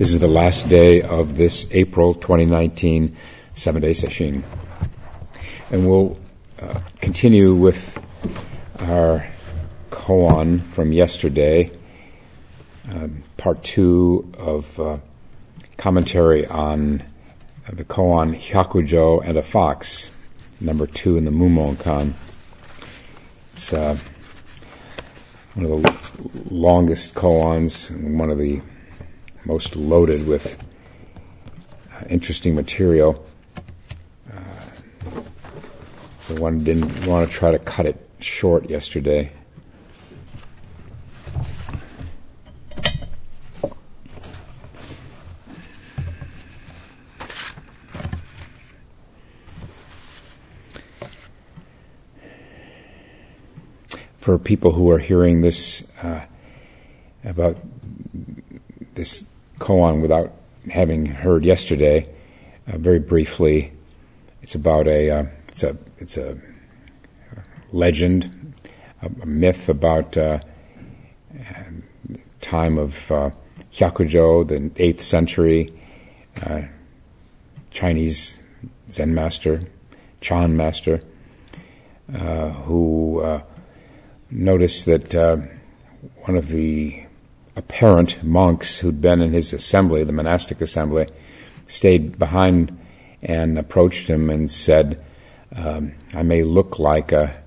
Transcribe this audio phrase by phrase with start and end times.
[0.00, 3.14] This is the last day of this April 2019
[3.52, 4.42] seven day session.
[5.70, 6.18] And we'll
[6.58, 8.02] uh, continue with
[8.78, 9.26] our
[9.90, 11.70] koan from yesterday,
[12.90, 15.00] uh, part two of uh,
[15.76, 17.02] commentary on
[17.70, 20.12] the koan Hyakujo and a Fox,
[20.62, 22.14] number two in the Mumonkan.
[23.52, 23.98] It's uh,
[25.52, 28.62] one of the longest koans, one of the
[29.44, 30.62] most loaded with
[31.92, 33.24] uh, interesting material.
[34.32, 35.20] Uh,
[36.20, 39.32] so one didn't want to try to cut it short yesterday.
[54.18, 56.24] For people who are hearing this uh,
[57.24, 57.56] about
[58.94, 59.26] this
[59.58, 60.32] koan without
[60.70, 62.08] having heard yesterday.
[62.66, 63.72] Uh, very briefly,
[64.42, 66.38] it's about a uh, it's a it's a
[67.72, 68.54] legend,
[69.02, 70.40] a, a myth about uh,
[72.40, 73.30] time of uh,
[73.72, 75.72] Hyakujo, the eighth century
[76.42, 76.62] uh,
[77.70, 78.40] Chinese
[78.90, 79.62] Zen master,
[80.20, 81.02] Chan master,
[82.12, 83.42] uh, who uh,
[84.30, 85.14] noticed that
[86.24, 87.04] one of the
[87.60, 91.06] apparent monks who'd been in his assembly, the monastic assembly,
[91.66, 92.76] stayed behind
[93.22, 95.04] and approached him and said,
[95.54, 97.38] um, I may look like a,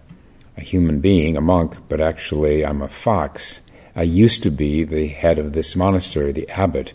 [0.56, 3.62] a human being, a monk, but actually I'm a fox.
[3.96, 6.94] I used to be the head of this monastery, the abbot,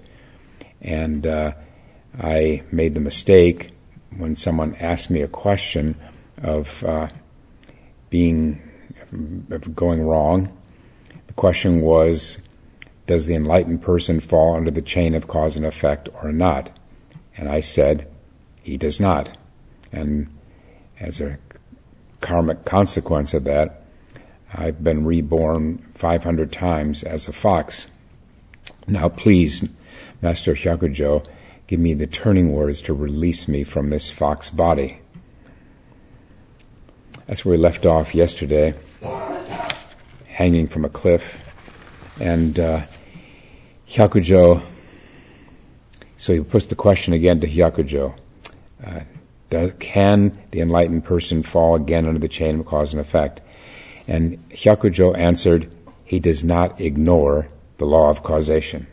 [0.81, 1.55] and uh,
[2.17, 3.73] I made the mistake
[4.17, 5.97] when someone asked me a question
[6.41, 7.09] of uh,
[8.11, 8.63] being
[9.51, 10.57] of going wrong.
[11.27, 12.39] The question was,
[13.09, 16.70] does the enlightened person fall under the chain of cause and effect or not?
[17.37, 18.06] And I said,
[18.62, 19.37] he does not.
[19.91, 20.28] And
[21.00, 21.39] as a
[22.20, 23.83] karmic consequence of that,
[24.53, 27.87] I've been reborn 500 times as a fox.
[28.87, 29.66] Now please,
[30.21, 31.27] Master Hyakujo,
[31.66, 35.00] give me the turning words to release me from this fox body.
[37.27, 38.75] That's where we left off yesterday,
[40.27, 41.38] hanging from a cliff.
[42.21, 42.83] And uh,
[43.88, 44.62] Hyakujo,
[46.16, 48.15] so he puts the question again to Hyakujo.
[48.84, 49.00] Uh,
[49.49, 53.41] does, can the enlightened person fall again under the chain of cause and effect?
[54.06, 57.48] And Hyakujo answered, he does not ignore
[57.78, 58.87] the law of causation.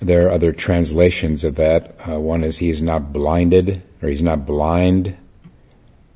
[0.00, 1.96] There are other translations of that.
[2.08, 5.16] Uh, one is he is not blinded, or he's not blind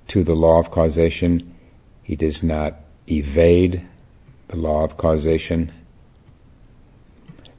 [0.09, 1.52] to the law of causation.
[2.03, 2.77] He does not
[3.09, 3.87] evade
[4.49, 5.71] the law of causation.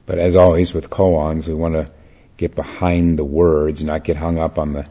[0.06, 1.90] But as always with koans, we want to
[2.36, 4.86] get behind the words, not get hung up on the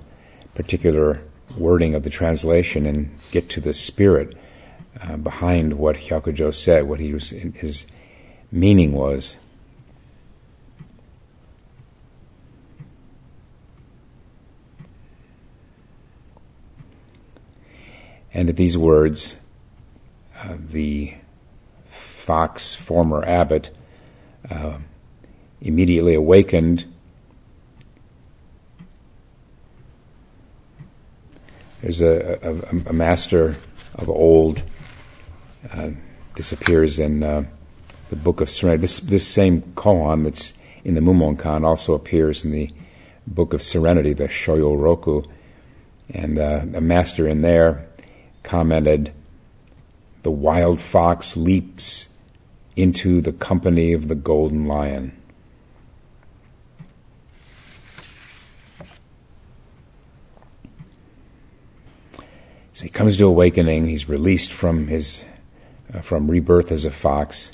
[0.55, 1.21] particular
[1.57, 4.35] wording of the translation and get to the spirit
[5.01, 7.85] uh, behind what Hyakujo said, what was, his
[8.51, 9.35] meaning was.
[18.33, 19.39] And at these words,
[20.43, 21.13] uh, the
[21.87, 23.71] Fox former abbot
[24.49, 24.77] uh,
[25.61, 26.85] immediately awakened.
[31.81, 33.55] There's a, a, a master
[33.95, 34.63] of old.
[35.71, 35.91] Uh,
[36.99, 37.45] in uh,
[38.09, 38.81] the Book of Serenity.
[38.81, 42.69] This, this same koan that's in the Mumonkan also appears in the
[43.27, 45.23] Book of Serenity, the Shoyo Roku.
[46.09, 47.87] And uh, a master in there
[48.43, 49.13] commented,
[50.23, 52.09] the wild fox leaps
[52.75, 55.15] into the company of the golden lion.
[62.71, 63.87] So he comes to awakening.
[63.87, 65.23] He's released from his
[65.93, 67.51] uh, from rebirth as a fox,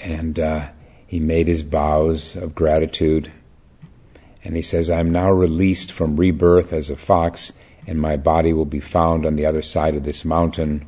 [0.00, 0.68] and uh,
[1.06, 3.30] he made his vows of gratitude.
[4.42, 7.52] And he says, "I am now released from rebirth as a fox,
[7.86, 10.86] and my body will be found on the other side of this mountain."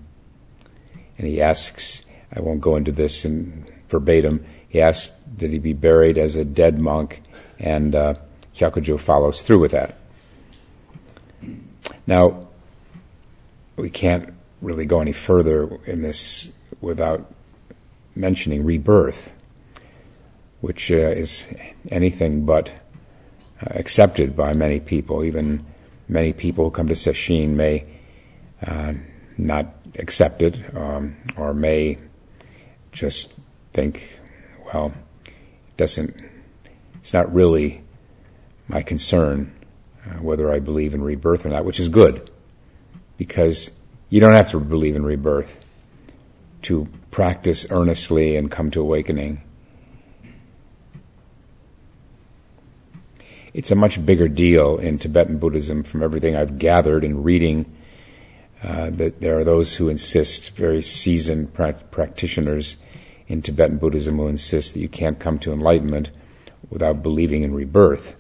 [1.19, 2.03] And he asks,
[2.35, 6.44] I won't go into this in verbatim, he asks that he be buried as a
[6.44, 7.23] dead monk,
[7.59, 8.15] and uh,
[8.55, 9.97] Hyakujo follows through with that.
[12.06, 12.49] Now,
[13.76, 17.32] we can't really go any further in this without
[18.15, 19.32] mentioning rebirth,
[20.61, 21.47] which uh, is
[21.91, 22.69] anything but
[23.61, 25.25] uh, accepted by many people.
[25.25, 25.65] Even
[26.09, 27.87] many people who come to Sesshin may
[28.67, 28.94] uh,
[29.37, 31.98] not accept it um, or may
[32.92, 33.34] just
[33.72, 34.20] think,
[34.72, 34.92] well,
[35.24, 36.16] it doesn't,
[37.00, 37.82] it's not really
[38.68, 39.52] my concern
[40.06, 42.30] uh, whether I believe in rebirth or not, which is good
[43.16, 43.70] because
[44.10, 45.64] you don't have to believe in rebirth
[46.62, 49.42] to practice earnestly and come to awakening.
[53.52, 57.66] It's a much bigger deal in Tibetan Buddhism from everything I've gathered in reading.
[58.62, 62.76] Uh, that there are those who insist, very seasoned pra- practitioners
[63.28, 66.10] in Tibetan Buddhism, who insist that you can't come to enlightenment
[66.69, 68.16] without believing in rebirth,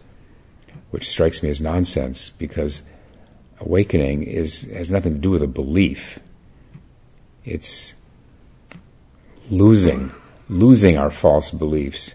[0.90, 2.82] which strikes me as nonsense because
[3.60, 6.20] awakening is has nothing to do with a belief.
[7.44, 7.94] It's
[9.50, 10.12] losing,
[10.48, 12.14] losing our false beliefs,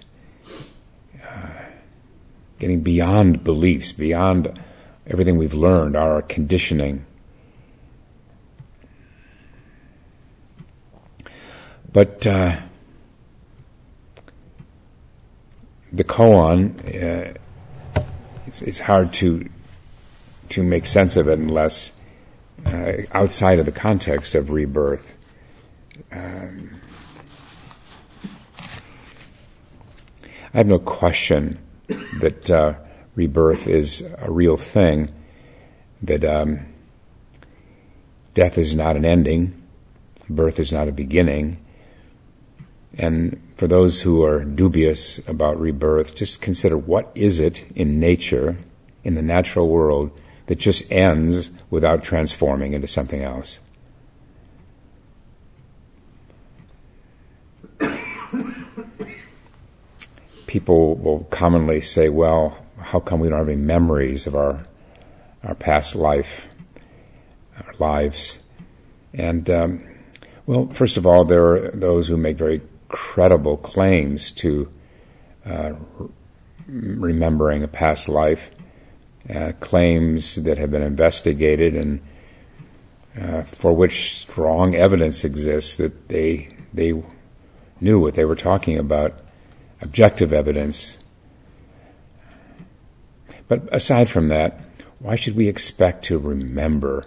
[1.21, 1.47] uh,
[2.59, 4.59] getting beyond beliefs, beyond
[5.07, 7.05] everything we've learned, our conditioning.
[11.93, 12.59] But uh,
[15.91, 17.37] the koan, uh,
[18.47, 19.47] it's, it's hard to
[20.49, 21.93] to make sense of it unless
[22.65, 25.15] uh, outside of the context of rebirth.
[26.11, 26.71] Um,
[30.53, 31.59] I have no question
[32.19, 32.75] that uh,
[33.15, 35.11] rebirth is a real thing,
[36.01, 36.67] that um,
[38.33, 39.59] death is not an ending,
[40.29, 41.62] birth is not a beginning.
[42.97, 48.57] And for those who are dubious about rebirth, just consider what is it in nature,
[49.03, 50.11] in the natural world,
[50.45, 53.59] that just ends without transforming into something else.
[60.45, 64.63] People will commonly say, well, how come we don't have any memories of our,
[65.43, 66.47] our past life,
[67.57, 68.37] our lives?
[69.15, 69.83] And, um,
[70.45, 72.61] well, first of all, there are those who make very
[72.93, 74.69] credible claims to
[75.47, 75.73] uh,
[76.67, 78.51] remembering a past life
[79.33, 81.99] uh, claims that have been investigated and
[83.19, 86.93] uh, for which strong evidence exists that they they
[87.81, 89.19] knew what they were talking about,
[89.81, 90.99] objective evidence.
[93.47, 94.59] But aside from that,
[94.99, 97.05] why should we expect to remember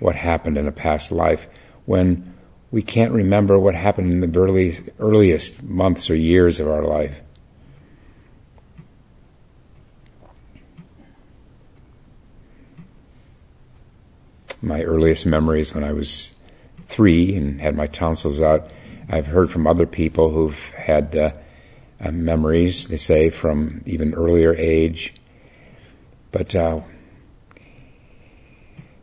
[0.00, 1.48] what happened in a past life
[1.84, 2.31] when
[2.72, 7.20] we can't remember what happened in the early, earliest months or years of our life?
[14.62, 16.34] my earliest memories when I was
[16.82, 18.70] three and had my tonsils out.
[19.08, 21.32] I've heard from other people who've had uh,
[22.00, 25.14] uh, memories, they say, from even earlier age.
[26.30, 26.80] But uh,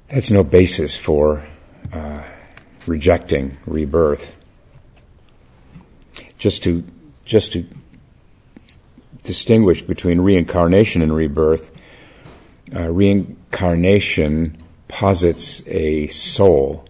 [0.07, 1.45] that's no basis for
[1.91, 2.23] uh,
[2.89, 4.35] rejecting rebirth.
[6.37, 6.83] Just to
[7.25, 7.65] just to
[9.23, 11.71] distinguish between reincarnation and rebirth,
[12.75, 14.57] uh, reincarnation
[14.87, 16.85] posits a soul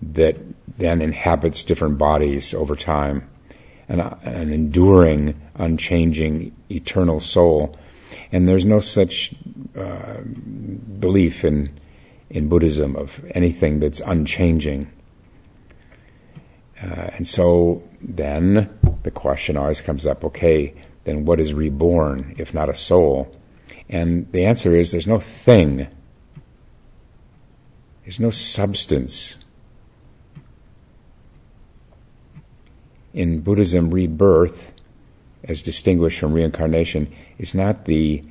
[0.00, 0.36] that
[0.78, 3.28] then inhabits different bodies over time,
[3.88, 7.76] an, an enduring, unchanging, eternal soul.
[8.30, 9.34] And there's no such
[9.76, 10.20] uh,
[11.00, 11.80] belief in
[12.30, 14.90] in Buddhism of anything that's unchanging.
[16.82, 18.70] Uh, and so then
[19.02, 23.36] the question always comes up: Okay, then what is reborn if not a soul?
[23.88, 25.88] And the answer is there's no thing
[28.10, 29.36] there's no substance.
[33.14, 34.72] In Buddhism, rebirth,
[35.44, 38.24] as distinguished from reincarnation, is not the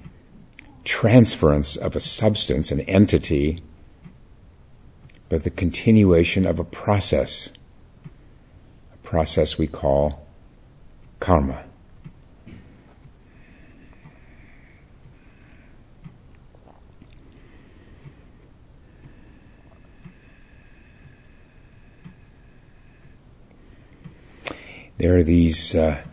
[0.84, 3.64] transference of a substance, an entity,
[5.30, 7.50] but the continuation of a process,
[9.10, 10.24] process we call
[11.20, 11.64] karma.
[25.00, 26.04] There are these uh,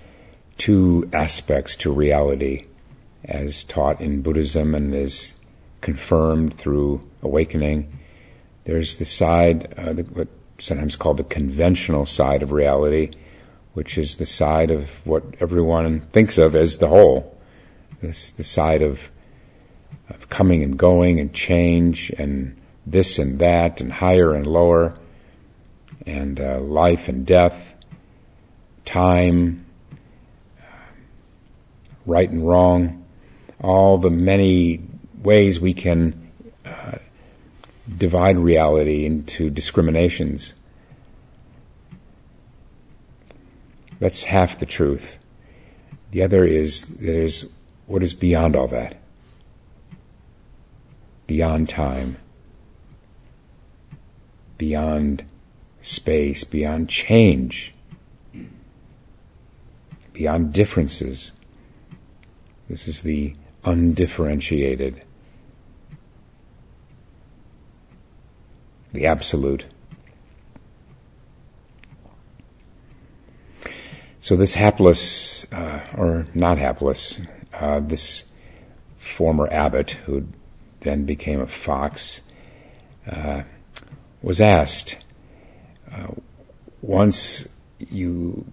[0.56, 2.64] two aspects to reality
[3.26, 5.34] as taught in Buddhism and as
[5.82, 7.98] confirmed through awakening.
[8.64, 13.10] There's the side, uh, the, what sometimes called the conventional side of reality,
[13.75, 17.36] which is the side of what everyone thinks of as the whole.
[18.00, 19.10] This, the side of,
[20.08, 24.94] of coming and going and change and this and that and higher and lower
[26.06, 27.75] and uh, life and death
[28.84, 29.66] time,
[32.06, 33.04] right and wrong,
[33.60, 34.80] all the many
[35.22, 36.30] ways we can
[36.64, 36.98] uh,
[37.94, 40.54] divide reality into discriminations.
[43.98, 45.18] That's half the truth.
[46.10, 47.50] The other is there's
[47.86, 48.96] what is beyond all that,
[51.26, 52.16] beyond time,
[54.58, 55.24] beyond
[55.80, 57.74] space, beyond change,
[60.12, 61.32] beyond differences.
[62.68, 65.02] This is the undifferentiated.
[68.96, 69.66] The absolute.
[74.20, 77.20] So this hapless, uh, or not hapless,
[77.52, 78.24] uh, this
[78.96, 80.26] former abbot who
[80.80, 82.22] then became a fox
[83.06, 83.42] uh,
[84.22, 84.96] was asked
[85.92, 86.08] uh,
[86.80, 87.46] once
[87.78, 88.46] you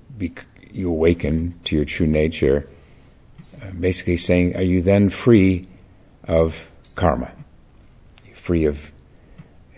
[0.72, 2.68] you awaken to your true nature,
[3.62, 5.68] uh, basically saying, are you then free
[6.24, 7.32] of karma,
[8.34, 8.93] free of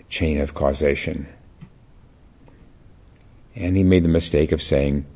[0.08, 1.26] chain of causation?
[3.54, 5.06] And he made the mistake of saying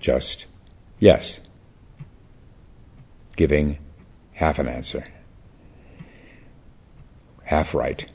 [0.00, 0.46] just
[0.98, 1.40] yes,
[3.36, 3.78] giving
[4.32, 5.06] half an answer,
[7.44, 8.06] half right.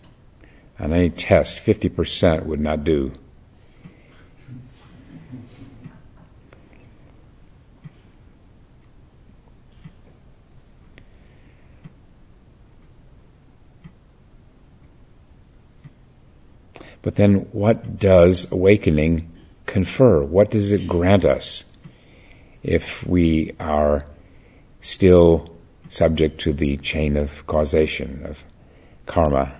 [0.80, 3.12] On any test, 50% would not do.
[17.10, 19.32] But then, what does awakening
[19.66, 20.24] confer?
[20.24, 21.66] What does it grant us
[22.62, 24.06] if we are
[24.80, 28.44] still subject to the chain of causation, of
[29.08, 29.56] karma?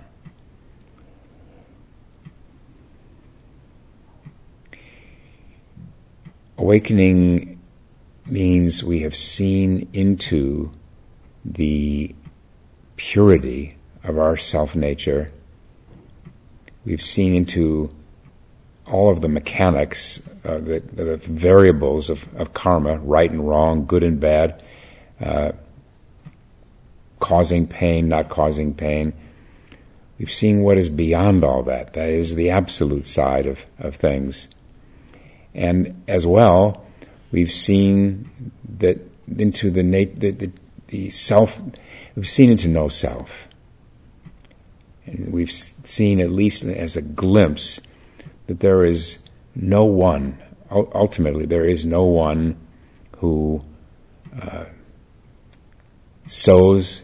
[6.56, 7.60] Awakening
[8.26, 10.70] means we have seen into
[11.44, 12.14] the
[12.94, 15.32] purity of our self nature
[16.84, 17.94] we've seen into
[18.86, 24.02] all of the mechanics, uh, the, the, variables of, of, karma, right and wrong, good
[24.02, 24.62] and bad,
[25.20, 25.52] uh,
[27.20, 29.12] causing pain, not causing pain.
[30.18, 31.92] We've seen what is beyond all that.
[31.92, 34.48] That is the absolute side of, of things.
[35.54, 36.84] And as well,
[37.32, 38.30] we've seen
[38.78, 39.00] that
[39.38, 40.52] into the, nat- the, the,
[40.88, 41.60] the self,
[42.16, 43.48] we've seen into no self.
[45.06, 45.52] And we've
[45.90, 47.80] seen, at least as a glimpse,
[48.46, 49.18] that there is
[49.54, 50.38] no one,
[50.70, 52.56] ultimately, there is no one
[53.18, 53.62] who
[54.40, 54.64] uh,
[56.26, 57.02] sows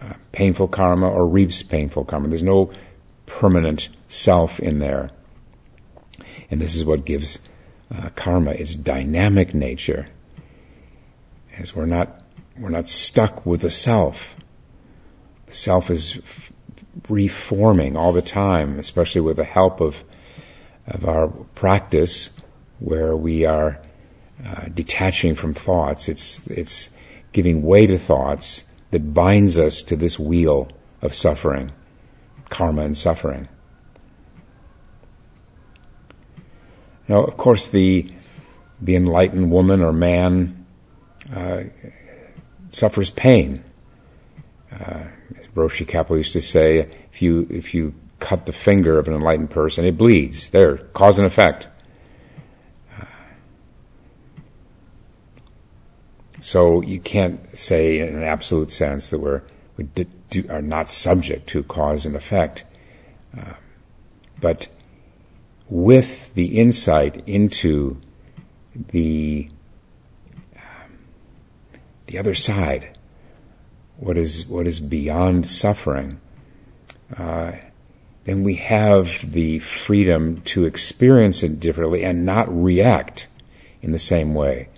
[0.00, 2.28] uh, painful karma or reaps painful karma.
[2.28, 2.72] There's no
[3.26, 5.10] permanent self in there.
[6.50, 7.38] And this is what gives
[7.94, 10.08] uh, karma its dynamic nature.
[11.56, 12.22] As we're not,
[12.58, 14.36] we're not stuck with the self.
[15.46, 16.20] The self is
[17.08, 20.04] reforming all the time, especially with the help of
[20.86, 22.30] of our practice,
[22.80, 23.80] where we are
[24.44, 26.08] uh, detaching from thoughts.
[26.08, 26.90] It's it's
[27.32, 30.68] giving way to thoughts that binds us to this wheel
[31.00, 31.72] of suffering,
[32.50, 33.48] karma and suffering.
[37.08, 38.12] Now, of course, the
[38.80, 40.66] the enlightened woman or man
[41.34, 41.64] uh,
[42.70, 43.64] suffers pain.
[44.80, 45.04] Uh,
[45.54, 46.78] Roshi Kapleau used to say,
[47.12, 50.50] if you, if you cut the finger of an enlightened person, it bleeds.
[50.50, 51.68] There, cause and effect.
[56.42, 59.42] So you can't say in an absolute sense that we're,
[59.76, 62.64] we do, are not subject to cause and effect.
[63.36, 63.54] Uh,
[64.40, 64.66] but
[65.70, 68.00] with the insight into
[68.74, 69.48] the,
[70.56, 70.98] um,
[72.06, 72.91] the other side,
[74.02, 76.20] what is what is beyond suffering,
[77.16, 77.52] uh,
[78.24, 83.28] then we have the freedom to experience it differently and not react
[83.80, 84.68] in the same way.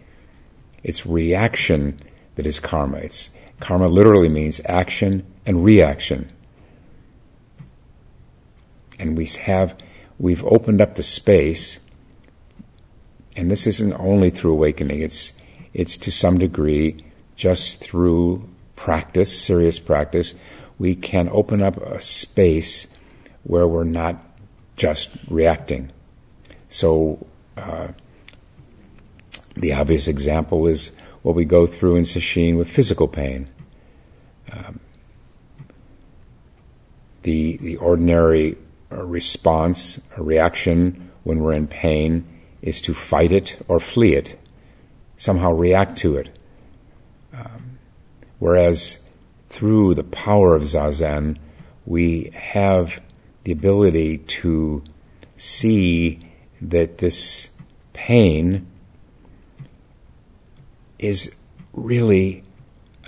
[0.82, 2.00] It's reaction
[2.34, 2.98] that is karma.
[2.98, 6.30] It's karma literally means action and reaction.
[8.98, 9.74] And we have
[10.18, 11.78] we've opened up the space
[13.36, 15.32] and this isn't only through awakening, it's
[15.72, 17.02] it's to some degree
[17.36, 20.34] just through practice, serious practice,
[20.78, 22.86] we can open up a space
[23.44, 24.16] where we're not
[24.76, 25.90] just reacting.
[26.68, 27.26] So,
[27.56, 27.88] uh,
[29.56, 30.90] the obvious example is
[31.22, 33.48] what we go through in sesshin with physical pain.
[34.52, 34.80] Um,
[37.22, 38.56] the the ordinary
[38.90, 42.28] uh, response, a reaction when we're in pain,
[42.60, 44.38] is to fight it or flee it,
[45.16, 46.36] somehow react to it.
[48.38, 48.98] Whereas
[49.48, 51.38] through the power of Zazen,
[51.86, 53.00] we have
[53.44, 54.82] the ability to
[55.36, 56.20] see
[56.60, 57.50] that this
[57.92, 58.66] pain
[60.98, 61.34] is
[61.72, 62.42] really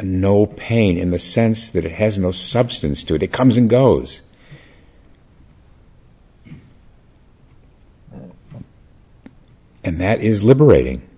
[0.03, 3.23] no pain in the sense that it has no substance to it.
[3.23, 4.23] It comes and goes.
[9.83, 11.09] And that is liberating.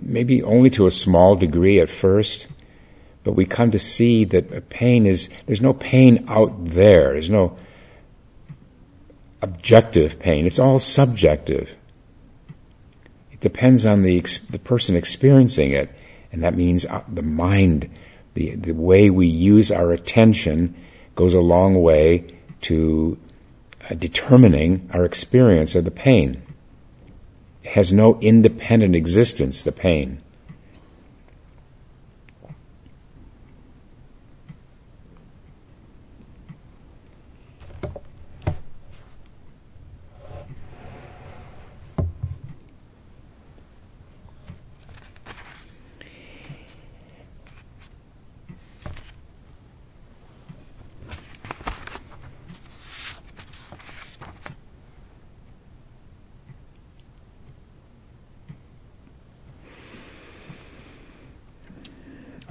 [0.00, 2.48] Maybe only to a small degree at first,
[3.24, 7.14] but we come to see that pain is, there's no pain out there.
[7.14, 7.56] There's no
[9.42, 10.46] objective pain.
[10.46, 11.74] It's all subjective.
[13.32, 15.90] It depends on the, the person experiencing it.
[16.32, 17.90] And that means uh, the mind,
[18.34, 20.76] the, the way we use our attention
[21.14, 22.26] goes a long way
[22.62, 23.18] to
[23.88, 26.42] uh, determining our experience of the pain
[27.62, 30.20] It has no independent existence, the pain.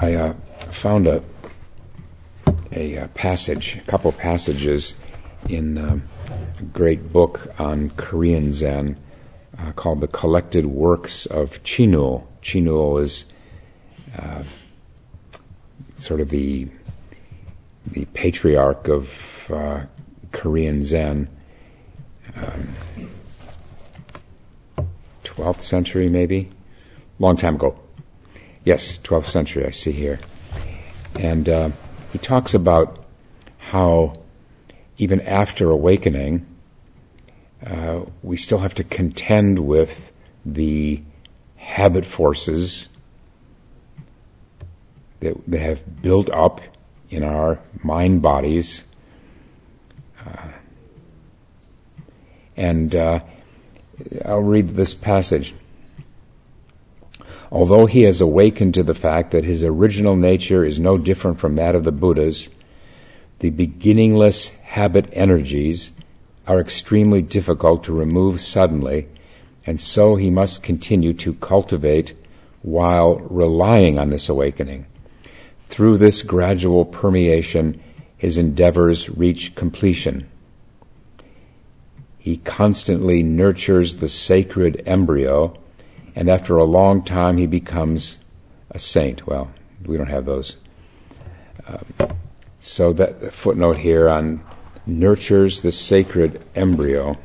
[0.03, 0.33] I uh,
[0.69, 1.24] found a,
[2.74, 4.95] a, uh, passage, a couple passages
[5.48, 6.03] in um,
[6.60, 8.98] a great book on Korean Zen
[9.57, 12.27] uh, called The Collected Works of Chinul.
[12.41, 13.31] Chinul is
[14.19, 14.43] uh,
[15.95, 16.67] sort of the
[17.88, 19.86] the patriarch of uh,
[20.33, 21.29] Korean Zen.
[22.36, 22.75] Um,
[25.24, 26.50] 12th century, maybe?
[27.19, 27.83] Long time ago.
[28.63, 30.20] Yes, 12th century, I see here.
[31.20, 31.70] And uh,
[32.12, 33.03] he talks about
[33.58, 34.22] how
[34.98, 36.46] even after awakening,
[37.65, 40.12] uh, we still have to contend with
[40.46, 41.01] the
[41.55, 42.89] habit forces
[45.19, 46.62] that they have built up
[47.10, 48.86] in our mind bodies.
[50.26, 50.49] Uh,
[52.56, 53.19] and uh,
[54.26, 55.54] I'll read this passage.
[57.54, 61.56] Although he has awakened to the fact that his original nature is no different from
[61.56, 62.50] that of the Buddhas,
[63.39, 65.92] the beginningless habit energies
[66.48, 69.08] are extremely difficult to remove suddenly,
[69.68, 72.16] and so he must continue to cultivate
[72.63, 74.88] while relying on this awakening.
[75.60, 77.80] Through this gradual permeation,
[78.18, 80.28] his endeavors reach completion.
[82.18, 85.56] He constantly nurtures the sacred embryo
[86.15, 88.19] and after a long time he becomes
[88.71, 89.28] a saint.
[89.28, 89.52] Well,
[89.86, 90.58] we don't have those.
[91.67, 92.17] Um,
[92.60, 94.43] so that footnote here on
[94.86, 97.17] nurtures the sacred embryo.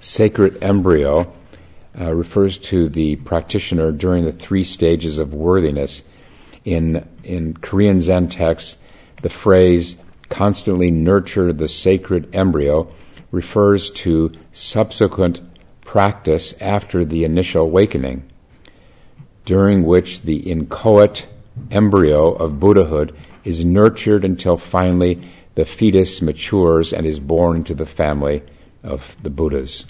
[0.00, 1.34] Sacred embryo
[1.98, 6.02] uh, refers to the practitioner during the three stages of worthiness.
[6.64, 8.78] In, in Korean Zen texts,
[9.22, 9.96] the phrase
[10.28, 12.90] constantly nurture the sacred embryo
[13.30, 15.40] refers to subsequent
[15.82, 18.28] practice after the initial awakening,
[19.44, 21.26] during which the inchoate
[21.70, 25.20] embryo of Buddhahood is nurtured until finally
[25.54, 28.42] the fetus matures and is born into the family
[28.82, 29.84] of the Buddhas.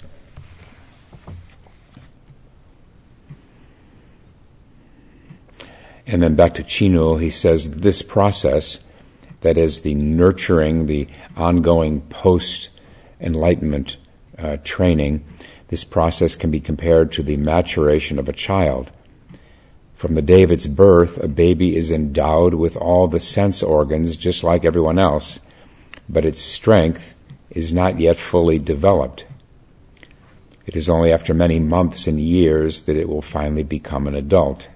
[6.07, 8.81] And then back to Chinul, he says this process,
[9.41, 12.69] that is the nurturing, the ongoing post
[13.19, 13.97] enlightenment
[14.37, 15.23] uh, training,
[15.67, 18.91] this process can be compared to the maturation of a child.
[19.95, 24.15] From the day of its birth, a baby is endowed with all the sense organs
[24.15, 25.39] just like everyone else,
[26.07, 27.15] but its strength
[27.49, 29.25] is not yet fully developed.
[30.67, 34.67] It is only after many months and years that it will finally become an adult.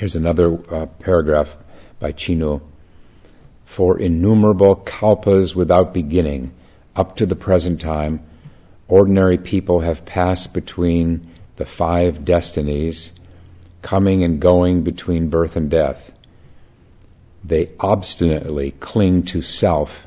[0.00, 1.58] Here's another uh, paragraph
[1.98, 2.62] by Chinul.
[3.66, 6.54] For innumerable kalpas without beginning,
[6.96, 8.22] up to the present time,
[8.88, 13.12] ordinary people have passed between the five destinies,
[13.82, 16.12] coming and going between birth and death.
[17.44, 20.06] They obstinately cling to self,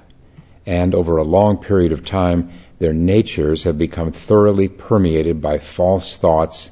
[0.66, 6.18] and over a long period of time, their natures have become thoroughly permeated by false
[6.18, 6.72] thoughts,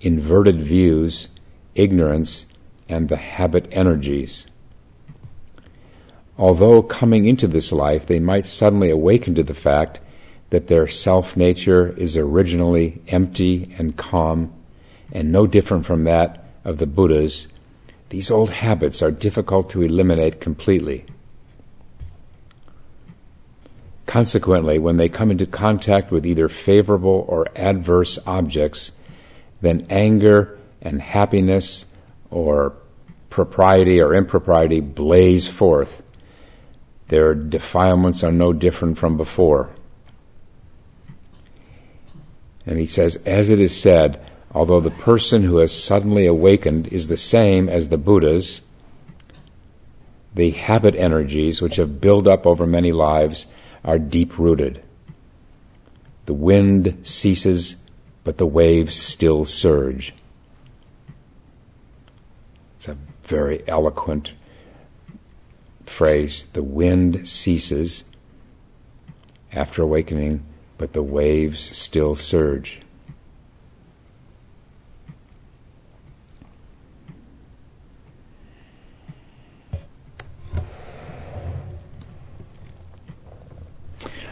[0.00, 1.28] inverted views,
[1.74, 2.46] ignorance,
[2.88, 4.46] and the habit energies.
[6.36, 10.00] Although coming into this life, they might suddenly awaken to the fact
[10.50, 14.52] that their self nature is originally empty and calm
[15.12, 17.48] and no different from that of the Buddhas,
[18.08, 21.04] these old habits are difficult to eliminate completely.
[24.06, 28.92] Consequently, when they come into contact with either favorable or adverse objects,
[29.60, 31.86] then anger and happiness
[32.34, 32.74] or
[33.30, 36.02] propriety or impropriety blaze forth.
[37.08, 39.70] Their defilements are no different from before.
[42.66, 44.20] And he says, as it is said,
[44.52, 48.62] although the person who has suddenly awakened is the same as the Buddhas,
[50.34, 53.46] the habit energies which have built up over many lives
[53.84, 54.82] are deep rooted.
[56.26, 57.76] The wind ceases,
[58.24, 60.14] but the waves still surge.
[62.78, 64.34] It's a very eloquent
[65.86, 66.46] phrase.
[66.52, 68.04] The wind ceases
[69.52, 70.44] after awakening,
[70.78, 72.80] but the waves still surge.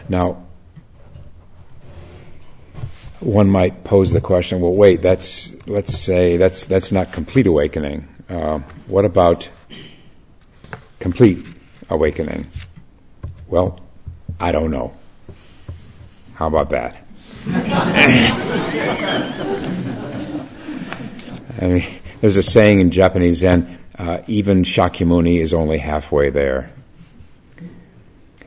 [0.09, 0.43] Now,
[3.21, 8.12] one might pose the question: Well, wait, that's let's say that's that's not complete awakening.
[8.33, 9.47] Uh, what about
[10.99, 11.47] complete
[11.91, 12.47] awakening?
[13.47, 13.79] Well,
[14.41, 14.95] I don't know.
[16.33, 17.05] How about that?
[21.61, 21.85] I mean,
[22.23, 26.71] there's a saying in Japanese Zen: uh, even Shakyamuni is only halfway there.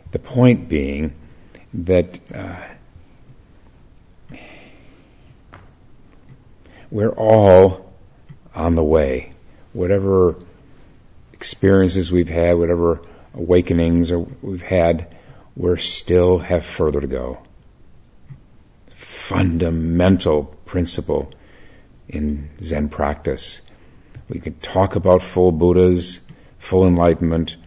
[0.10, 1.13] The point being
[1.76, 2.56] that uh,
[6.89, 7.93] we're all
[8.56, 9.35] on the way.
[9.75, 10.35] Whatever
[11.33, 13.01] experiences we've had, whatever
[13.33, 14.11] awakenings
[14.41, 15.13] we've had,
[15.55, 17.39] we still have further to go.
[18.89, 21.31] Fundamental principle
[22.07, 23.61] in Zen practice.
[24.29, 26.21] We can talk about full Buddhas,
[26.57, 27.57] full enlightenment,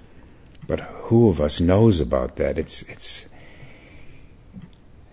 [0.67, 2.59] but who of us knows about that?
[2.59, 3.27] It's it's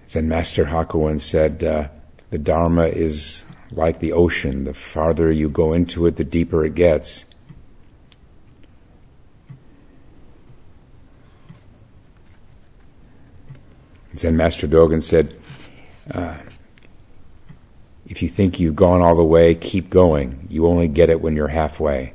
[0.09, 1.87] Zen Master Hakuin said, uh,
[2.29, 4.63] the Dharma is like the ocean.
[4.63, 7.25] The farther you go into it, the deeper it gets.
[14.15, 15.37] Zen Master Dogen said,
[16.11, 16.37] uh,
[18.07, 20.47] if you think you've gone all the way, keep going.
[20.49, 22.14] You only get it when you're halfway.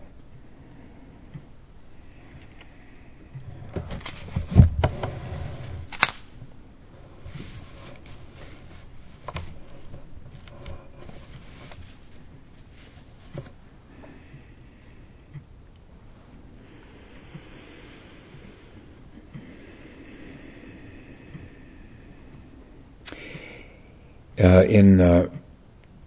[24.40, 25.28] In uh,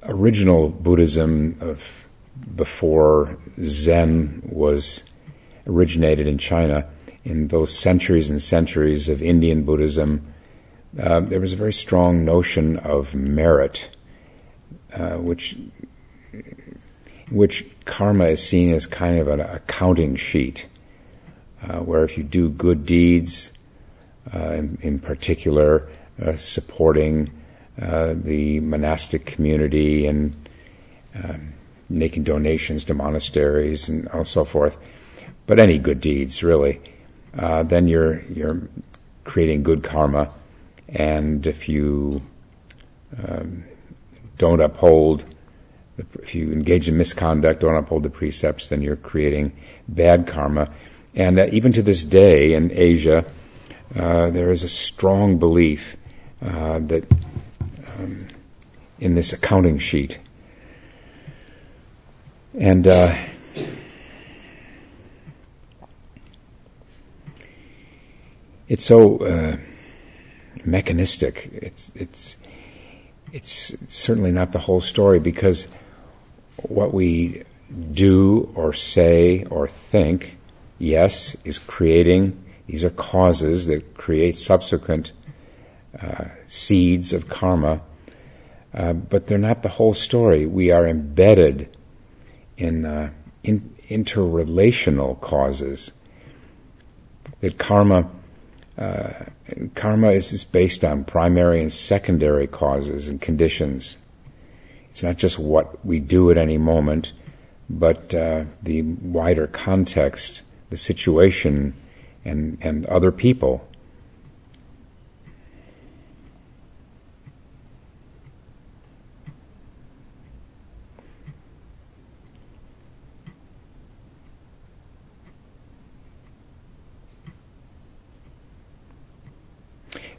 [0.04, 2.08] original Buddhism of
[2.56, 5.04] before Zen was
[5.68, 6.88] originated in China,
[7.24, 10.34] in those centuries and centuries of Indian Buddhism,
[11.00, 13.96] uh, there was a very strong notion of merit,
[14.94, 15.58] uh, which
[17.32, 20.68] which karma is seen as kind of an accounting sheet,
[21.64, 23.54] uh, where if you do good deeds,
[24.34, 25.90] uh, in, in, particular,
[26.36, 27.32] supporting
[27.82, 30.36] uh, the monastic community and
[31.16, 31.34] uh,
[31.90, 34.78] making donations to monasteries and so forth.
[35.46, 36.82] But any good deeds, really,
[37.38, 38.62] uh, then you're you're
[39.24, 40.32] creating good karma.
[40.90, 42.22] And if you
[43.18, 43.64] um,
[44.38, 45.26] don't uphold,
[45.98, 49.54] if you engage in misconduct, don't uphold the precepts, then you're creating
[49.88, 50.70] bad karma.
[51.16, 53.26] And uh, even to this day in Asia,
[53.96, 55.96] uh, there is a strong belief
[56.42, 57.06] uh, that
[57.98, 58.28] um,
[59.00, 60.20] in this accounting sheet.
[62.58, 63.16] And uh,
[68.68, 69.58] it's so uh,
[70.64, 71.50] mechanistic.
[71.54, 72.38] It's it's
[73.32, 75.68] it's certainly not the whole story because
[76.58, 77.44] what we
[77.92, 80.38] do or say or think,
[80.78, 82.40] yes, is creating.
[82.68, 85.12] These are causes that create subsequent
[86.02, 87.82] uh, seeds of karma,
[88.74, 90.46] uh, but they're not the whole story.
[90.46, 91.76] We are embedded
[92.58, 93.12] in, uh,
[93.44, 95.92] in interrelational causes.
[97.42, 98.10] That karma
[98.78, 99.26] uh,
[99.76, 103.98] karma is, is based on primary and secondary causes and conditions.
[104.90, 107.14] It's not just what we do at any moment,
[107.70, 111.76] but uh, the wider context, the situation,
[112.26, 113.68] and, and other people.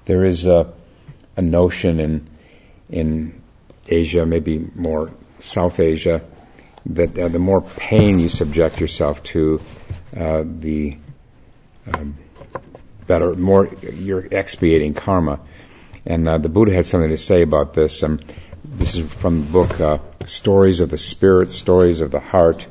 [0.05, 0.73] There is a,
[1.37, 2.29] a notion in
[2.91, 3.43] in
[3.89, 6.23] Asia, maybe more South Asia,
[6.87, 9.61] that uh, the more pain you subject yourself to,
[10.17, 10.97] uh, the
[11.93, 12.17] um,
[13.07, 15.41] better, more you're expiating karma.
[16.07, 18.03] And uh, the Buddha had something to say about this.
[18.03, 18.21] Um,
[18.65, 22.67] this is from the book uh, Stories of the Spirit, Stories of the Heart,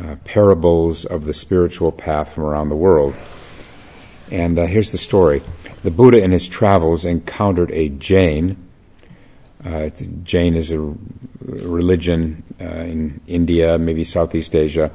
[0.00, 3.14] uh, Parables of the Spiritual Path from Around the World.
[4.30, 5.42] And uh, here's the story.
[5.86, 8.56] The Buddha in his travels encountered a Jain.
[9.64, 9.90] Uh,
[10.24, 10.92] Jain is a
[11.40, 14.90] religion uh, in India, maybe Southeast Asia,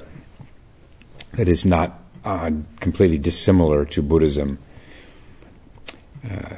[1.35, 2.51] that is not uh,
[2.81, 4.59] completely dissimilar to Buddhism.
[6.29, 6.55] Uh,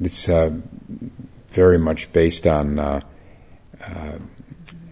[0.00, 0.50] it's uh,
[1.48, 3.02] very much based on uh,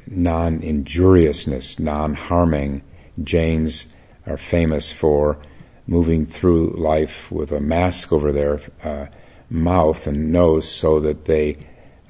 [0.06, 2.82] non injuriousness, non harming.
[3.24, 3.94] Jains
[4.26, 5.38] are famous for
[5.86, 9.06] moving through life with a mask over their uh,
[9.48, 11.56] mouth and nose so that they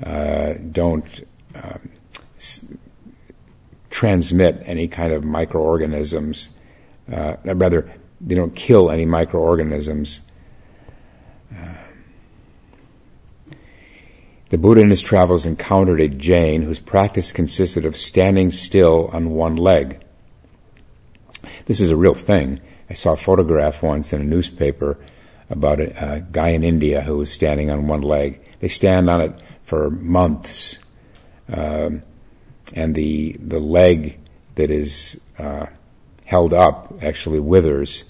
[0.03, 1.91] uh, don't um,
[2.39, 2.67] s-
[3.91, 6.51] transmit any kind of microorganisms.
[7.13, 10.23] Uh, rather, they don't kill any microorganisms.
[11.55, 11.75] Uh,
[14.49, 19.31] the Buddha in his travels encountered a Jain whose practice consisted of standing still on
[19.31, 20.03] one leg.
[21.67, 22.61] This is a real thing.
[22.89, 24.99] I saw a photograph once in a newspaper
[25.51, 28.41] about a, a guy in India who was standing on one leg.
[28.61, 29.33] They stand on it
[29.65, 30.79] for months,
[31.53, 32.03] um,
[32.75, 34.19] and the the leg
[34.55, 35.67] that is uh,
[36.25, 38.05] held up actually withers.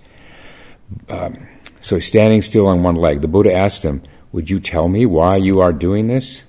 [1.09, 1.49] Um,
[1.81, 3.21] so he's standing still on one leg.
[3.21, 6.45] The Buddha asked him, "Would you tell me why you are doing this?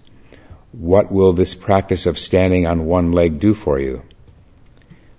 [0.71, 4.03] What will this practice of standing on one leg do for you?"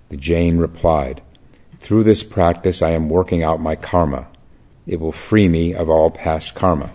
[0.09, 1.21] The Jain replied,
[1.79, 4.27] through this practice, I am working out my karma.
[4.85, 6.91] It will free me of all past karma.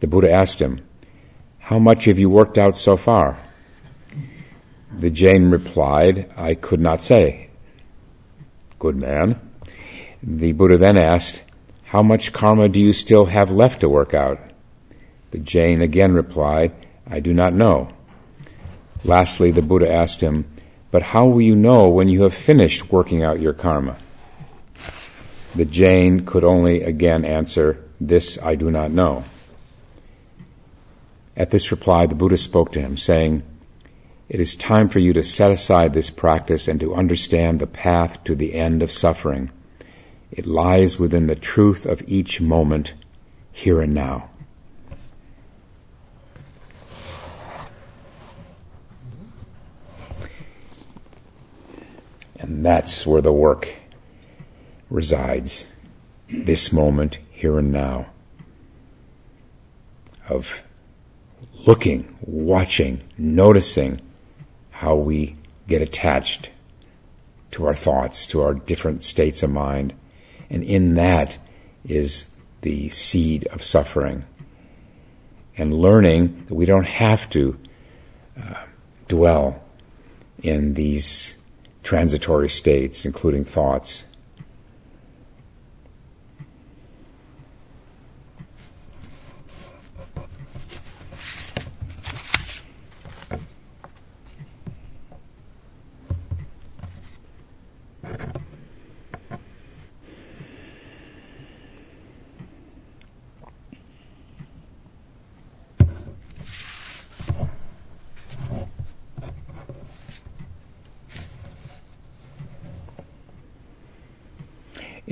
[0.00, 0.86] The Buddha asked him,
[1.58, 3.38] How much have you worked out so far?
[4.96, 7.50] The Jain replied, I could not say.
[8.78, 9.40] Good man.
[10.22, 11.42] The Buddha then asked,
[11.84, 14.38] How much karma do you still have left to work out?
[15.30, 16.72] The Jain again replied,
[17.06, 17.88] I do not know.
[19.04, 20.46] Lastly, the Buddha asked him,
[20.90, 23.96] but how will you know when you have finished working out your karma?
[25.54, 29.24] The Jain could only again answer, This I do not know.
[31.36, 33.42] At this reply, the Buddha spoke to him, saying,
[34.28, 38.22] It is time for you to set aside this practice and to understand the path
[38.24, 39.50] to the end of suffering.
[40.30, 42.94] It lies within the truth of each moment,
[43.52, 44.30] here and now.
[52.46, 53.68] And that's where the work
[54.88, 55.66] resides.
[56.28, 58.06] This moment, here and now,
[60.28, 60.62] of
[61.54, 64.00] looking, watching, noticing
[64.70, 66.50] how we get attached
[67.50, 69.94] to our thoughts, to our different states of mind.
[70.48, 71.38] And in that
[71.84, 72.28] is
[72.62, 74.24] the seed of suffering.
[75.56, 77.58] And learning that we don't have to
[78.40, 78.64] uh,
[79.08, 79.64] dwell
[80.42, 81.35] in these
[81.86, 84.02] transitory states, including thoughts.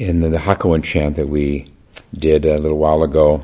[0.05, 1.73] In the Hakuin chant that we
[2.13, 3.43] did a little while ago,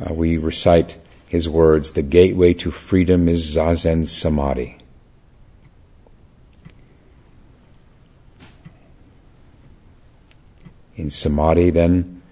[0.00, 0.96] uh, we recite
[1.28, 4.78] his words, the gateway to freedom is Zazen Samadhi.
[10.94, 12.22] In Samadhi, then,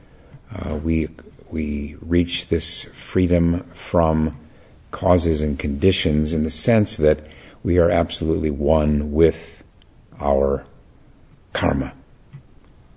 [0.55, 1.09] uh, we,
[1.51, 4.37] we reach this freedom from
[4.93, 7.27] causes and conditions in the sense that
[7.65, 9.65] we are absolutely one with
[10.21, 10.65] our
[11.53, 11.93] karma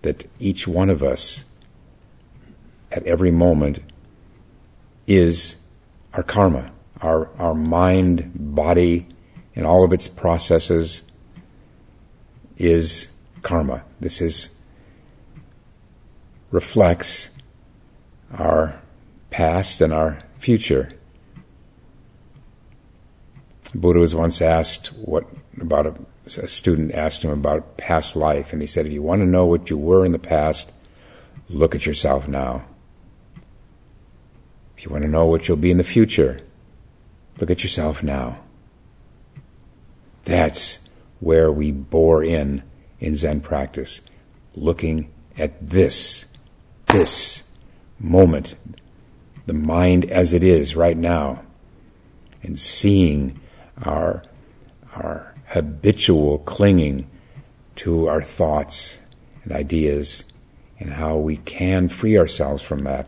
[0.03, 1.45] that each one of us
[2.91, 3.79] at every moment
[5.07, 5.57] is
[6.13, 9.07] our karma, our, our mind, body,
[9.55, 11.03] and all of its processes
[12.57, 13.07] is
[13.41, 13.83] karma.
[13.99, 14.55] This is
[16.51, 17.31] reflects
[18.37, 18.79] our
[19.31, 20.91] past and our future.
[23.73, 25.25] Buddha was once asked what
[25.59, 29.27] about a, student asked him about past life, and he said, "If you want to
[29.27, 30.71] know what you were in the past,
[31.49, 32.63] look at yourself now.
[34.77, 36.39] If you want to know what you'll be in the future,
[37.39, 38.39] look at yourself now."
[40.25, 40.79] That's
[41.19, 42.63] where we bore in
[42.99, 43.99] in Zen practice,
[44.55, 46.25] looking at this,
[46.87, 47.43] this
[47.99, 48.55] moment,
[49.45, 51.43] the mind as it is right now,
[52.41, 53.39] and seeing
[53.83, 54.23] our,
[54.95, 57.07] our habitual clinging
[57.75, 58.97] to our thoughts
[59.43, 60.23] and ideas
[60.79, 63.07] and how we can free ourselves from that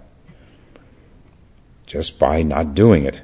[1.88, 3.22] just by not doing it.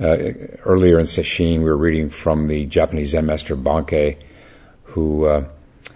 [0.00, 0.16] Uh,
[0.64, 4.18] earlier in Sesshin, we were reading from the Japanese Zen master Bankei,
[4.82, 5.44] who uh,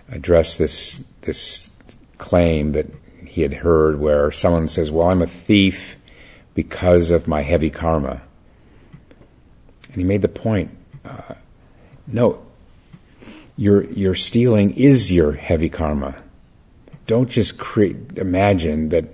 [0.09, 1.71] addressed this this
[2.17, 2.87] claim that
[3.27, 5.97] he had heard, where someone says, "Well, I'm a thief
[6.55, 8.23] because of my heavy karma,"
[9.93, 10.71] and he made the point:
[11.05, 11.35] uh,
[12.07, 12.45] No,
[13.57, 16.23] your your stealing is your heavy karma.
[17.07, 19.07] Don't just create, imagine that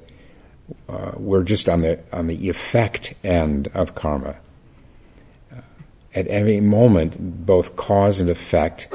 [0.88, 4.36] uh, we're just on the on the effect end of karma
[6.16, 8.88] at every moment, both cause and effect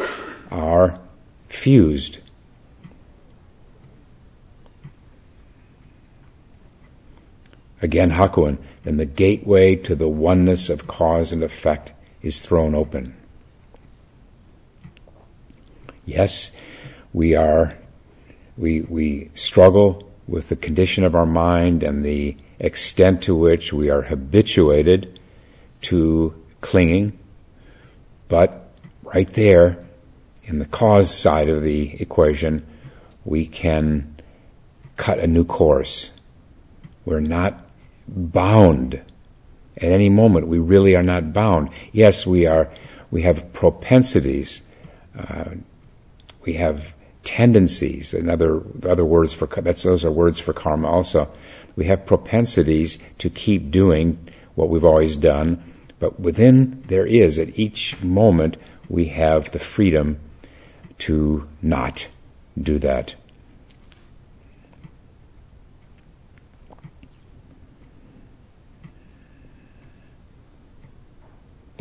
[0.49, 0.99] are
[1.47, 2.17] fused.
[7.81, 13.15] Again, Hakuin, then the gateway to the oneness of cause and effect is thrown open.
[16.05, 16.51] Yes,
[17.13, 17.77] we are,
[18.57, 23.89] we, we struggle with the condition of our mind and the extent to which we
[23.89, 25.19] are habituated
[25.81, 27.17] to clinging,
[28.27, 28.71] but
[29.03, 29.83] right there
[30.43, 32.65] in the cause side of the equation,
[33.25, 34.15] we can
[34.97, 36.11] cut a new course.
[37.05, 37.65] We're not
[38.11, 39.01] bound
[39.77, 40.47] at any moment.
[40.47, 41.69] We really are not bound.
[41.91, 42.69] Yes, we are.
[43.09, 44.61] We have propensities.
[45.17, 45.55] Uh,
[46.43, 46.93] we have
[47.23, 48.13] tendencies.
[48.13, 50.87] And other other words for that's those are words for karma.
[50.87, 51.31] Also,
[51.75, 54.17] we have propensities to keep doing
[54.55, 55.63] what we've always done,
[55.99, 58.57] but within there is, at each moment,
[58.89, 60.19] we have the freedom
[60.99, 62.07] to not
[62.61, 63.15] do that.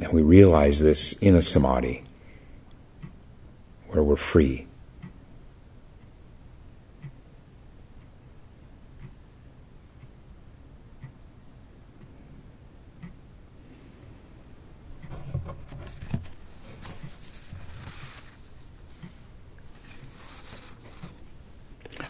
[0.01, 2.03] And we realize this in a samadhi
[3.89, 4.67] where we're free.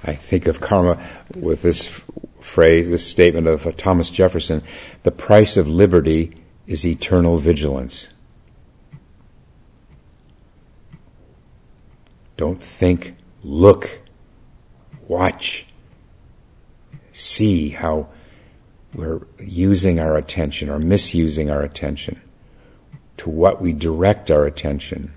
[0.02, 2.00] I think of karma with this
[2.40, 4.62] phrase, this statement of Thomas Jefferson
[5.02, 6.39] the price of liberty
[6.70, 8.10] is eternal vigilance.
[12.36, 13.98] Don't think, look,
[15.08, 15.66] watch,
[17.10, 18.06] see how
[18.94, 22.20] we're using our attention or misusing our attention,
[23.16, 25.12] to what we direct our attention.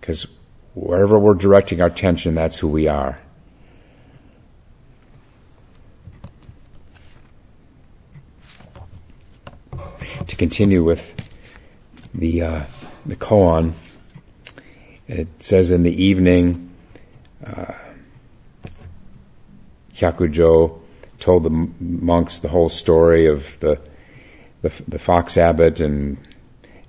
[0.00, 0.26] Because
[0.74, 3.20] wherever we're directing our attention, that's who we are.
[10.26, 11.14] To continue with
[12.14, 12.64] the uh,
[13.04, 13.72] the koan,
[15.08, 16.70] it says in the evening,
[17.44, 17.72] uh,
[19.94, 20.80] Hyakujo
[21.18, 23.80] told the monks the whole story of the
[24.62, 26.18] the, the fox abbot and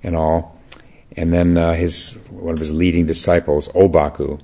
[0.02, 0.60] and all.
[1.16, 4.40] And then uh, his one of his leading disciples, Obaku,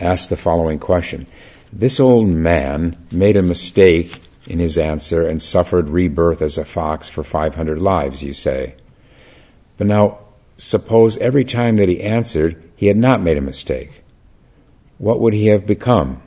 [0.00, 1.26] asked the following question:
[1.72, 7.08] This old man made a mistake in his answer and suffered rebirth as a fox
[7.08, 8.74] for 500 lives, you say.
[9.76, 10.18] But now,
[10.56, 14.02] suppose every time that he answered, he had not made a mistake.
[14.98, 16.22] What would he have become?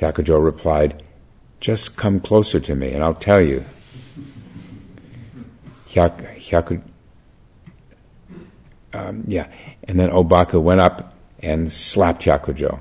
[0.00, 1.02] Hyakujo replied,
[1.60, 3.64] Just come closer to me and I'll tell you.
[5.88, 6.82] Hyakujo
[8.94, 9.48] um, yeah.
[9.82, 12.80] And then Obaku went up and slapped Hyakujo.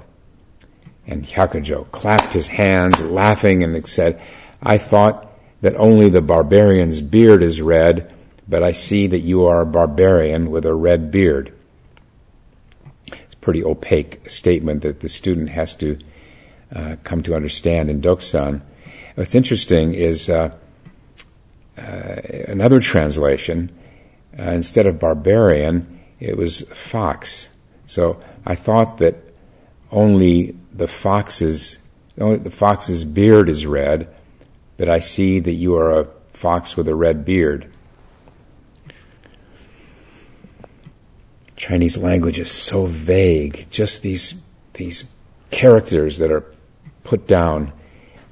[1.06, 4.22] And Hyakujo clapped his hands, laughing, and said,
[4.62, 5.30] I thought
[5.62, 8.14] that only the barbarian's beard is red,
[8.48, 11.54] but I see that you are a barbarian with a red beard.
[13.08, 15.98] It's a pretty opaque statement that the student has to
[16.74, 18.62] uh, come to understand in Doksan.
[19.16, 20.56] What's interesting is uh,
[21.78, 23.72] uh, another translation,
[24.38, 27.50] uh, instead of barbarian, it was fox.
[27.86, 29.33] So I thought that
[29.94, 31.78] only the fox's
[32.20, 34.14] only the fox's beard is red,
[34.78, 37.70] but I see that you are a fox with a red beard.
[41.56, 43.68] Chinese language is so vague.
[43.70, 44.42] Just these
[44.74, 45.06] these
[45.52, 46.46] characters that are
[47.04, 47.72] put down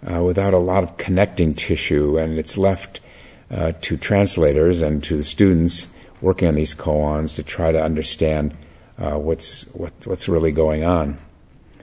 [0.06, 3.00] uh, without a lot of connecting tissue, and it's left
[3.52, 5.88] uh, to translators and to the students
[6.22, 8.56] working on these koans to try to understand
[8.98, 11.18] uh, what's what, what's really going on.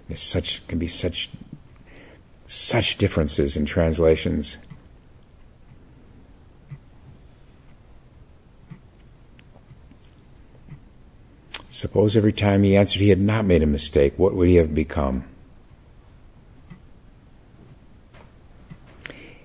[0.09, 1.31] There's such can be such
[2.47, 4.57] such differences in translations.
[11.71, 14.75] Suppose every time he answered he had not made a mistake, what would he have
[14.75, 15.25] become?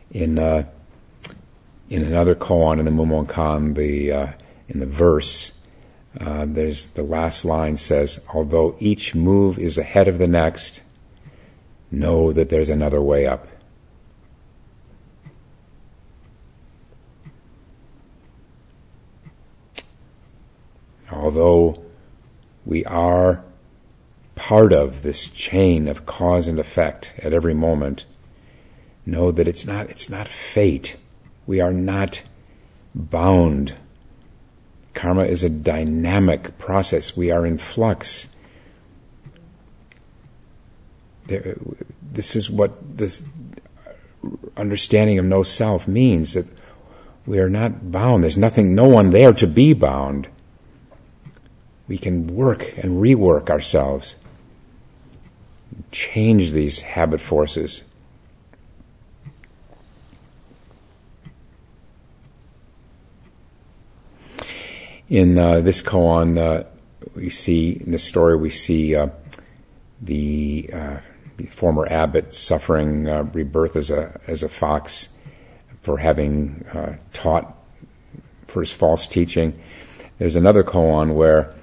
[0.09, 0.63] In uh,
[1.89, 4.27] in another koan in the Mumonkan, the uh,
[4.69, 5.51] in the verse,
[6.19, 10.83] uh, there's the last line says, "Although each move is ahead of the next,
[11.91, 13.47] know that there's another way up."
[21.11, 21.83] Although
[22.65, 23.43] we are
[24.35, 28.05] part of this chain of cause and effect at every moment.
[29.05, 30.97] Know that it's not, it's not fate.
[31.45, 32.23] We are not
[32.95, 33.75] bound.
[34.93, 37.17] Karma is a dynamic process.
[37.17, 38.27] We are in flux.
[41.25, 41.55] There,
[42.01, 43.23] this is what this
[44.55, 46.45] understanding of no self means that
[47.25, 48.23] we are not bound.
[48.23, 50.27] There's nothing, no one there to be bound
[51.87, 54.15] we can work and rework ourselves,
[55.91, 57.83] change these habit forces.
[65.13, 66.63] In uh, this koan, uh,
[67.13, 69.09] we see in this story we see uh,
[70.01, 70.97] the, uh,
[71.37, 75.09] the, former abbot suffering uh, rebirth as a as a fox
[75.83, 77.55] for having uh, taught
[78.47, 79.61] for his false teaching.
[80.17, 81.53] There's another koan where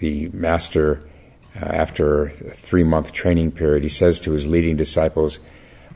[0.00, 1.08] the master,
[1.54, 5.38] after a three month training period, he says to his leading disciples,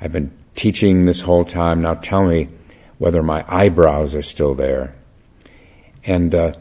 [0.01, 2.51] I've been teaching this whole time, now tell me
[2.99, 4.95] whether my eyebrows are still there.
[6.05, 6.55] And uh,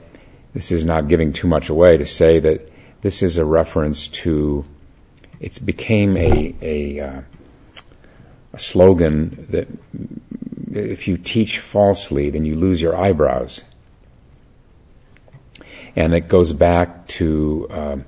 [0.54, 2.70] this is not giving too much away to say that
[3.02, 4.66] this is a reference to,
[5.40, 7.22] it became a, a, uh,
[8.54, 9.68] a slogan that
[10.72, 13.64] if you teach falsely, then you lose your eyebrows.
[15.96, 18.06] And it goes back to um,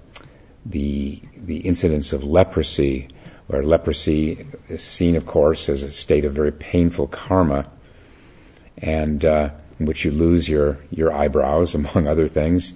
[0.65, 3.09] the the incidence of leprosy,
[3.47, 7.69] where leprosy is seen, of course, as a state of very painful karma,
[8.77, 9.49] and uh,
[9.79, 12.73] in which you lose your your eyebrows, among other things,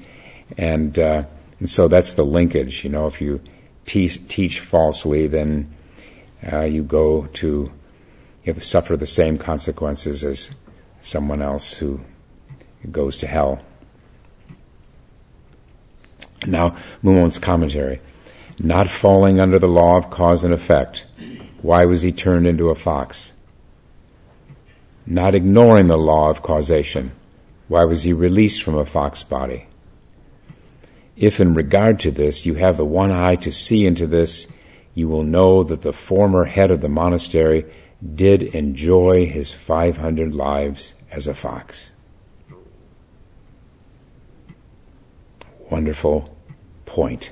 [0.58, 1.24] and uh,
[1.60, 2.84] and so that's the linkage.
[2.84, 3.42] You know, if you
[3.86, 5.74] teach, teach falsely, then
[6.52, 7.72] uh, you go to
[8.44, 10.52] you have to suffer the same consequences as
[11.02, 12.02] someone else who
[12.92, 13.62] goes to hell.
[16.46, 18.00] Now, Mumon's commentary.
[18.60, 21.06] Not falling under the law of cause and effect,
[21.62, 23.34] why was he turned into a fox?
[25.10, 27.14] Not ignoring the law of causation,
[27.70, 29.68] why was he released from a fox body?
[31.16, 34.48] If in regard to this you have the one eye to see into this,
[34.94, 37.66] you will know that the former head of the monastery
[38.16, 41.92] did enjoy his 500 lives as a fox.
[45.72, 46.36] Wonderful
[46.86, 47.32] point.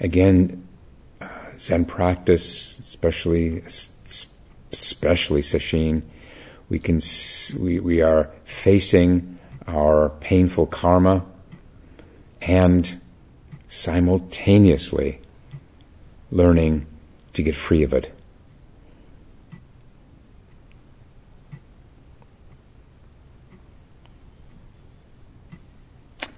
[0.00, 0.66] Again,
[1.20, 1.28] uh,
[1.58, 3.62] Zen practice, especially
[4.72, 6.02] especially sesshin,
[6.68, 7.00] we can
[7.60, 11.24] we, we are facing our painful karma
[12.40, 13.00] and
[13.68, 15.20] simultaneously
[16.30, 16.86] learning
[17.34, 18.14] to get free of it.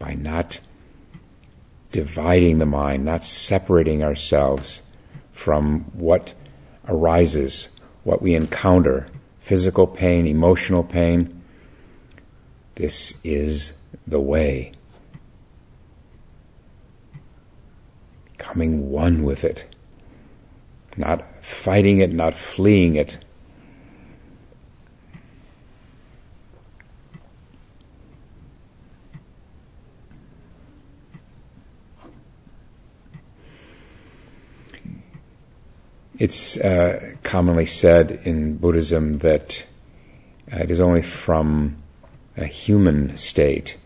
[0.03, 0.59] by not
[1.93, 4.83] dividing the mind, not separating ourselves
[5.31, 6.35] from what
[6.89, 7.69] arises,
[8.03, 9.07] what we encounter,
[9.39, 11.43] physical pain, emotional pain.
[12.75, 13.75] This is
[14.07, 14.73] the way.
[18.43, 19.65] becoming one with it,
[20.97, 23.22] not fighting it, not fleeing it.
[36.19, 39.67] It's uh, commonly said in Buddhism that
[40.53, 41.83] uh, it is only from
[42.37, 43.77] a human state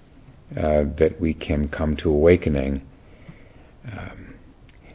[0.57, 2.83] uh, that we can come to awakening.
[3.91, 4.35] Um,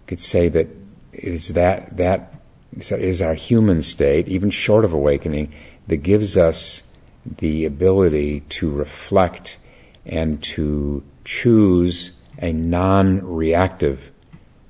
[0.08, 0.68] could say that
[1.14, 2.34] it is that that
[2.74, 5.54] is our human state, even short of awakening,
[5.88, 6.84] that gives us
[7.26, 9.58] the ability to reflect
[10.06, 14.12] and to choose a non-reactive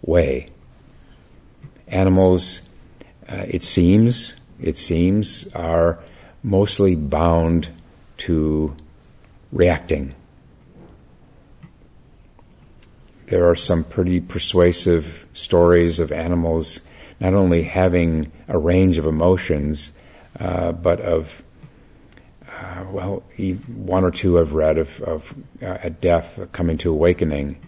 [0.03, 0.47] way.
[1.91, 2.61] Animals,
[3.29, 5.99] uh, it seems, it seems, are
[6.41, 7.69] mostly bound
[8.17, 8.75] to
[9.51, 10.15] reacting.
[13.27, 16.81] There are some pretty persuasive stories of animals
[17.19, 19.91] not only having a range of emotions,
[20.39, 21.43] uh, but of,
[22.49, 23.23] uh, well,
[23.67, 27.61] one or two I've read of, of uh, a death coming to awakening.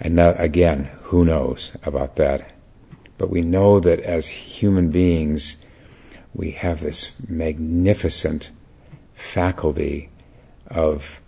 [0.00, 2.50] And again, who knows about that?
[3.20, 5.58] But we know that as human beings,
[6.32, 8.50] we have this magnificent
[9.12, 10.08] faculty
[10.68, 11.20] of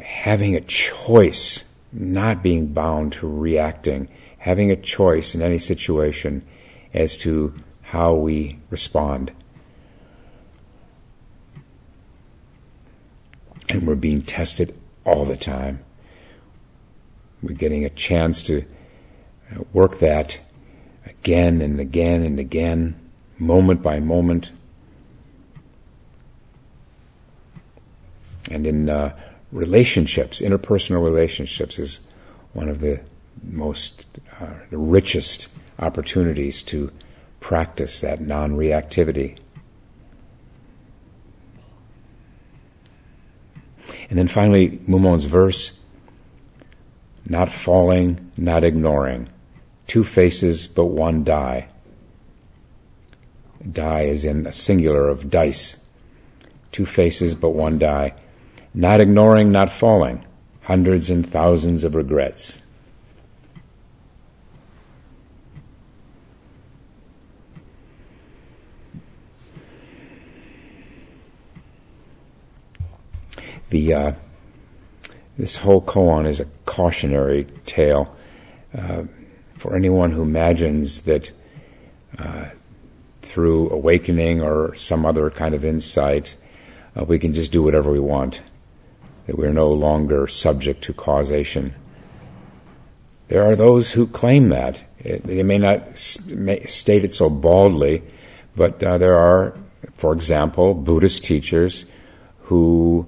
[0.00, 4.08] having a choice, not being bound to reacting,
[4.38, 6.42] having a choice in any situation
[6.94, 9.30] as to how we respond.
[13.68, 15.83] And we're being tested all the time.
[17.44, 18.64] We're getting a chance to
[19.74, 20.38] work that
[21.04, 22.98] again and again and again,
[23.38, 24.50] moment by moment.
[28.50, 29.14] And in uh,
[29.52, 32.00] relationships, interpersonal relationships, is
[32.54, 33.02] one of the
[33.42, 34.06] most,
[34.40, 36.90] uh, the richest opportunities to
[37.40, 39.38] practice that non reactivity.
[44.08, 45.78] And then finally, Mumon's verse
[47.26, 49.28] not falling, not ignoring
[49.86, 51.68] two faces but one die.
[53.70, 55.76] Die is in singular of dice.
[56.72, 58.14] Two faces but one die.
[58.74, 60.24] Not ignoring, not falling.
[60.62, 62.60] Hundreds and thousands of regrets.
[73.70, 74.12] The uh,
[75.38, 78.16] this whole koan is a cautionary tale.
[78.76, 79.04] Uh,
[79.56, 81.32] for anyone who imagines that
[82.18, 82.46] uh,
[83.22, 86.36] through awakening or some other kind of insight,
[86.96, 88.42] uh, we can just do whatever we want,
[89.26, 91.74] that we're no longer subject to causation.
[93.28, 94.84] There are those who claim that.
[94.98, 98.02] It, they may not state it so baldly,
[98.54, 99.56] but uh, there are,
[99.96, 101.86] for example, Buddhist teachers
[102.42, 103.06] who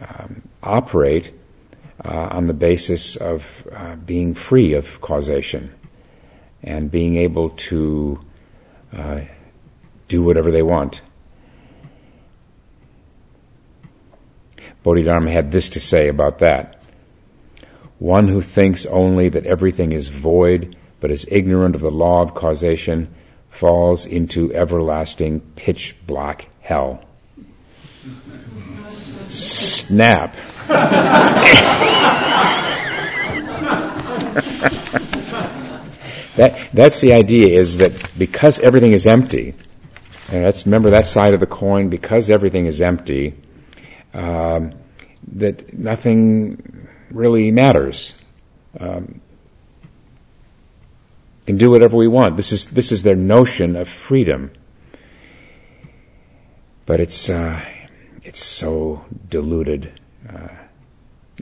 [0.00, 1.32] um, operate
[2.04, 5.72] uh, on the basis of uh, being free of causation
[6.62, 8.20] and being able to
[8.92, 9.20] uh,
[10.08, 11.00] do whatever they want.
[14.82, 16.82] Bodhidharma had this to say about that.
[17.98, 22.34] One who thinks only that everything is void but is ignorant of the law of
[22.34, 23.12] causation
[23.50, 27.04] falls into everlasting pitch black hell.
[29.28, 30.36] Snap.
[36.36, 39.54] That, that's the idea is that because everything is empty,
[40.30, 43.34] and let's remember that side of the coin, because everything is empty,
[44.14, 44.72] um,
[45.34, 48.14] that nothing really matters.
[48.80, 49.20] Um,
[51.46, 52.36] can do whatever we want.
[52.36, 54.52] This is this is their notion of freedom,
[56.86, 57.62] but it's uh,
[58.22, 60.00] it's so diluted.
[60.26, 60.48] Uh,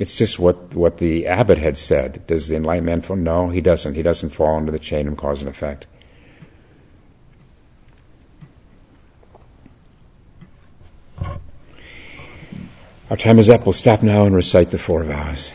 [0.01, 2.27] it's just what, what the abbot had said.
[2.27, 3.17] Does the enlightened man fall?
[3.17, 3.97] No, he doesn't.
[3.97, 5.87] He doesn't fall into the chain of cause and effect.
[13.11, 13.67] Our time is up.
[13.67, 15.53] We'll stop now and recite the four vows.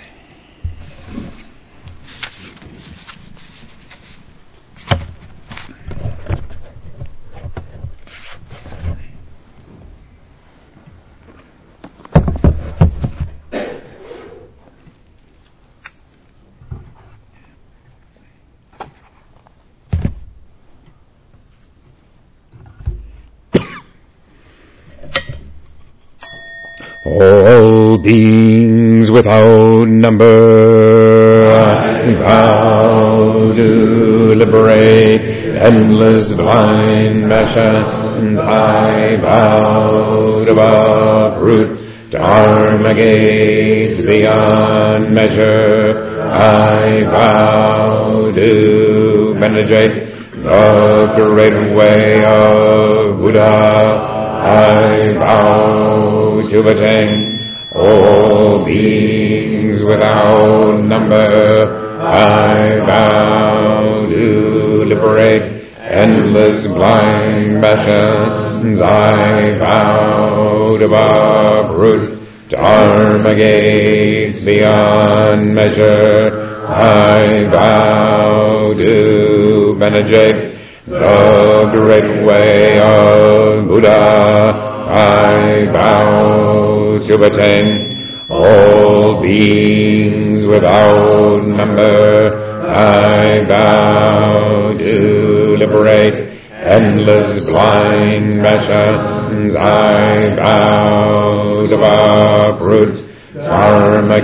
[28.06, 31.48] beings without number.
[31.48, 35.22] I vow to liberate
[35.58, 38.38] endless blind passion.
[38.38, 41.80] I vow to uproot
[42.12, 46.22] dharma gates beyond measure.
[46.30, 54.14] I vow to penetrate the great way of Buddha.
[54.46, 57.35] I vow to attain
[57.76, 61.98] all beings without number.
[62.00, 68.80] I vow to liberate endless blind passions.
[68.80, 76.66] I vow to uproot dharma gates beyond measure.
[76.68, 80.56] I vow to penetrate
[80.88, 84.54] the great way of Buddha.
[84.88, 87.98] I vow to attain
[88.30, 92.64] all beings without number.
[92.68, 99.56] I vow to liberate endless blind passions.
[99.56, 104.22] I vow to uproot dharma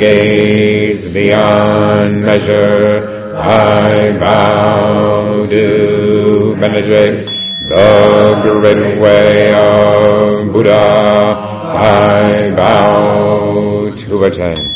[1.13, 3.35] beyond measure.
[3.35, 7.27] I vow to penetrate
[7.69, 11.50] the great way of Buddha,
[11.83, 14.70] I vow to attain.